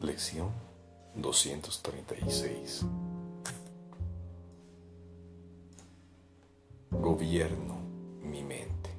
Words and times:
Lección 0.00 0.48
236. 1.14 2.86
Gobierno 6.90 7.74
mi 8.22 8.42
mente, 8.42 8.90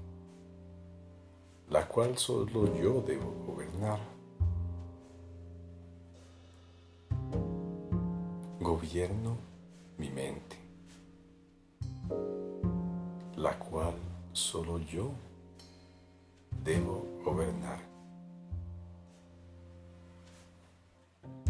la 1.71 1.87
cual 1.87 2.19
solo 2.19 2.77
yo 2.79 3.01
debo 3.01 3.31
gobernar. 3.47 3.99
Gobierno 8.59 9.37
mi 9.97 10.11
mente, 10.11 10.55
la 13.37 13.57
cual 13.57 13.95
solo 14.33 14.77
yo 14.77 15.09
debo 16.63 17.07
gobernar. 17.23 17.90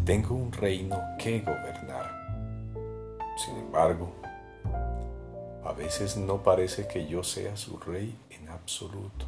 Tengo 0.04 0.34
un 0.34 0.50
reino 0.50 1.00
que 1.16 1.42
gobernar. 1.42 2.10
Sin 3.36 3.56
embargo, 3.56 4.12
a 5.64 5.72
veces 5.72 6.16
no 6.16 6.42
parece 6.42 6.88
que 6.88 7.06
yo 7.06 7.22
sea 7.22 7.56
su 7.56 7.78
rey 7.78 8.18
en 8.30 8.48
absoluto, 8.48 9.26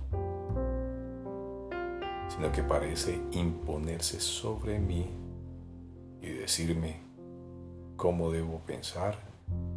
sino 2.28 2.50
que 2.50 2.64
parece 2.64 3.20
imponerse 3.30 4.18
sobre 4.18 4.80
mí 4.80 5.08
y 6.20 6.30
decirme 6.30 7.00
cómo 7.94 8.32
debo 8.32 8.58
pensar 8.58 9.16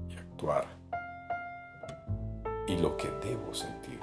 y 0.09 0.15
actuar 0.15 0.65
y 2.67 2.75
lo 2.75 2.97
que 2.97 3.09
debo 3.23 3.53
sentir. 3.53 3.99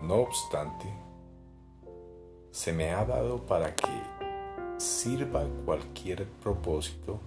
No 0.00 0.14
obstante, 0.22 0.86
se 2.50 2.72
me 2.72 2.92
ha 2.92 3.04
dado 3.04 3.44
para 3.44 3.74
que 3.76 3.99
sirva 4.80 5.44
cualquier 5.66 6.26
propósito 6.42 7.20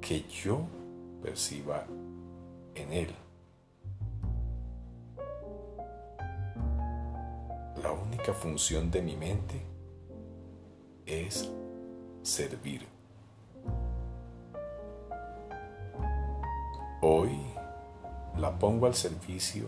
que 0.00 0.22
yo 0.28 0.60
perciba 1.20 1.84
en 2.76 2.92
él. 2.92 3.08
La 7.82 7.90
única 7.90 8.32
función 8.32 8.92
de 8.92 9.02
mi 9.02 9.16
mente 9.16 9.60
es 11.04 11.50
servir. 12.22 12.86
Hoy 17.00 17.36
la 18.38 18.56
pongo 18.56 18.86
al 18.86 18.94
servicio 18.94 19.66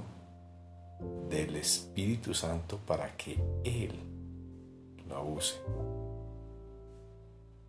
del 1.28 1.56
Espíritu 1.56 2.32
Santo 2.34 2.78
para 2.86 3.16
que 3.16 3.36
Él 3.64 3.98
la 5.08 5.20
use 5.20 5.56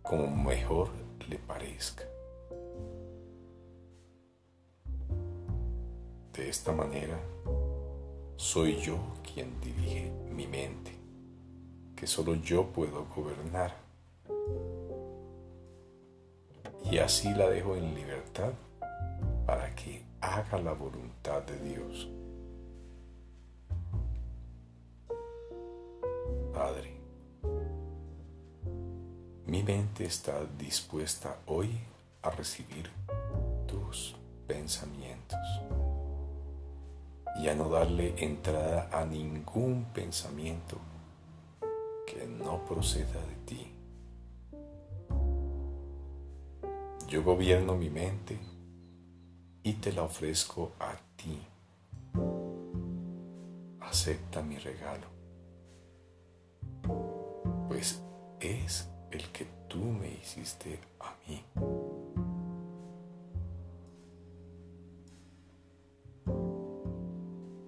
como 0.06 0.28
mejor 0.28 0.88
le 1.28 1.36
parezca. 1.38 2.04
De 6.32 6.48
esta 6.48 6.72
manera, 6.72 7.18
soy 8.36 8.76
yo 8.76 8.98
quien 9.22 9.60
dirige 9.60 10.12
mi 10.30 10.46
mente, 10.46 10.92
que 11.96 12.06
solo 12.06 12.36
yo 12.36 12.66
puedo 12.66 13.06
gobernar. 13.06 13.74
Y 16.90 16.98
así 16.98 17.34
la 17.34 17.48
dejo 17.48 17.74
en 17.74 17.94
libertad 17.94 18.52
para 19.44 19.74
que 19.74 20.04
haga 20.20 20.60
la 20.60 20.72
voluntad 20.72 21.42
de 21.42 21.58
Dios. 21.68 22.08
Padre, 26.52 26.95
mi 29.46 29.62
mente 29.62 30.04
está 30.04 30.44
dispuesta 30.58 31.38
hoy 31.46 31.70
a 32.22 32.30
recibir 32.30 32.90
tus 33.68 34.16
pensamientos 34.48 35.38
y 37.40 37.48
a 37.48 37.54
no 37.54 37.68
darle 37.68 38.14
entrada 38.18 38.88
a 38.92 39.04
ningún 39.04 39.86
pensamiento 39.94 40.78
que 42.08 42.26
no 42.26 42.64
proceda 42.64 43.20
de 43.20 43.36
ti. 43.46 43.72
Yo 47.06 47.22
gobierno 47.22 47.76
mi 47.76 47.88
mente 47.88 48.36
y 49.62 49.74
te 49.74 49.92
la 49.92 50.02
ofrezco 50.02 50.72
a 50.80 50.96
ti. 51.14 51.40
Acepta 53.80 54.42
mi 54.42 54.58
regalo, 54.58 55.06
pues 57.68 58.02
es 58.40 58.88
el 59.16 59.30
que 59.30 59.46
tú 59.66 59.78
me 59.78 60.08
hiciste 60.08 60.78
a 61.00 61.14
mí. 61.26 61.42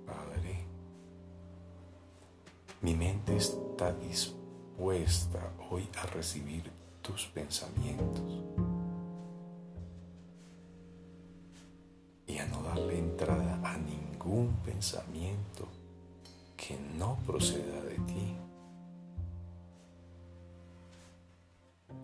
Padre, 0.07 0.65
mi 2.83 2.95
mente 2.95 3.37
está 3.37 3.93
dispuesta 3.95 5.51
hoy 5.71 5.89
a 6.03 6.07
recibir 6.07 6.71
tus 7.01 7.25
pensamientos 7.29 8.43
y 12.27 12.37
a 12.37 12.47
no 12.47 12.63
darle 12.63 12.99
entrada 12.99 13.59
a 13.65 13.79
ningún 13.79 14.55
pensamiento 14.67 15.67
que 16.59 16.79
no 16.99 17.17
proceda 17.27 17.81
de 17.85 17.95
ti. 18.01 18.37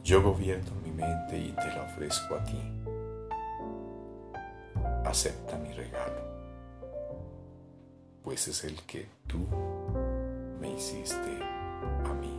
Yo 0.04 0.20
gobierno 0.20 0.70
mi 0.84 0.90
mente 0.90 1.38
y 1.38 1.50
te 1.52 1.66
la 1.68 1.84
ofrezco 1.84 2.34
a 2.34 2.44
ti. 2.44 2.60
Acepta 5.06 5.56
mi 5.56 5.72
regalo, 5.72 6.20
pues 8.22 8.46
es 8.48 8.64
el 8.64 8.78
que 8.82 9.08
tú 9.26 9.46
me 10.60 10.72
hiciste 10.72 11.38
a 12.04 12.12
mí. 12.20 12.33